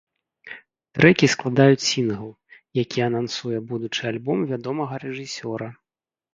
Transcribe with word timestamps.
Трэкі 0.99 1.29
складаюць 1.33 1.83
сінгл, 1.89 2.31
які 2.83 2.99
анансуе 3.11 3.63
будучы 3.69 4.01
альбом 4.15 4.37
вядомага 4.55 4.93
рэжысёра. 5.07 5.73